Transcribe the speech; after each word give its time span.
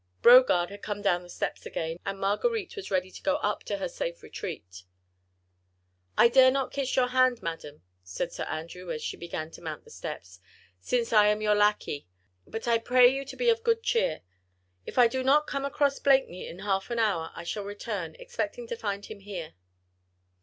Brogard 0.23 0.69
had 0.71 0.81
come 0.81 1.03
down 1.03 1.21
the 1.21 1.29
steps 1.29 1.63
again, 1.67 1.99
and 2.03 2.19
Marguerite 2.19 2.75
was 2.75 2.89
ready 2.89 3.11
to 3.11 3.21
go 3.21 3.35
up 3.35 3.63
to 3.65 3.77
her 3.77 3.87
safe 3.87 4.23
retreat. 4.23 4.81
"I 6.17 6.27
dare 6.27 6.49
not 6.49 6.71
kiss 6.73 6.95
your 6.95 7.09
hand, 7.09 7.43
madam," 7.43 7.83
said 8.03 8.33
Sir 8.33 8.45
Andrew, 8.45 8.89
as 8.91 9.03
she 9.03 9.15
began 9.15 9.51
to 9.51 9.61
mount 9.61 9.83
the 9.83 9.91
steps, 9.91 10.39
"since 10.79 11.13
I 11.13 11.27
am 11.27 11.39
your 11.39 11.53
lacquey, 11.53 12.07
but 12.47 12.67
I 12.67 12.79
pray 12.79 13.09
you 13.09 13.27
be 13.37 13.51
of 13.51 13.61
good 13.63 13.83
cheer. 13.83 14.23
If 14.87 14.97
I 14.97 15.07
do 15.07 15.23
not 15.23 15.45
come 15.45 15.65
across 15.65 15.99
Blakeney 15.99 16.47
in 16.47 16.57
half 16.61 16.89
an 16.89 16.97
hour, 16.97 17.29
I 17.35 17.43
shall 17.43 17.61
return, 17.63 18.15
expecting 18.17 18.65
to 18.69 18.75
find 18.75 19.05
him 19.05 19.19
here." 19.19 19.53